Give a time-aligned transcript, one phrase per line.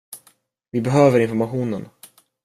[0.71, 1.89] Vi behöver informationen.